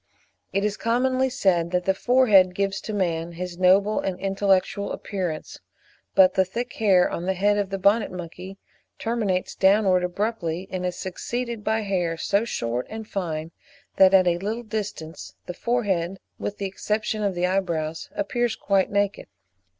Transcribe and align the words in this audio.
It 0.51 0.65
is 0.65 0.77
commonly 0.77 1.29
said 1.29 1.69
that 1.69 1.85
the 1.85 1.93
forehead 1.93 2.55
gives 2.55 2.81
to 2.81 2.91
man 2.91 3.33
his 3.33 3.59
noble 3.59 3.99
and 3.99 4.19
intellectual 4.19 4.91
appearance; 4.93 5.59
but 6.15 6.33
the 6.33 6.43
thick 6.43 6.73
hair 6.73 7.07
on 7.07 7.27
the 7.27 7.35
head 7.35 7.59
of 7.59 7.69
the 7.69 7.77
Bonnet 7.77 8.11
monkey 8.11 8.57
terminates 8.97 9.53
downwards 9.53 10.03
abruptly, 10.03 10.67
and 10.71 10.87
is 10.87 10.95
succeeded 10.95 11.63
by 11.63 11.81
hair 11.81 12.17
so 12.17 12.45
short 12.45 12.87
and 12.89 13.07
fine 13.07 13.51
that 13.97 14.11
at 14.15 14.25
a 14.25 14.39
little 14.39 14.63
distance 14.63 15.35
the 15.45 15.53
forehead, 15.53 16.17
with 16.39 16.57
the 16.57 16.65
exception 16.65 17.21
of 17.21 17.35
the 17.35 17.45
eyebrows, 17.45 18.09
appears 18.15 18.55
quite 18.55 18.89
naked. 18.89 19.27